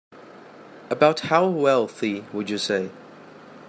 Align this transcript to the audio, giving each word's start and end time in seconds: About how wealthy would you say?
About 0.89 1.19
how 1.19 1.47
wealthy 1.47 2.21
would 2.33 2.49
you 2.49 2.57
say? 2.57 2.89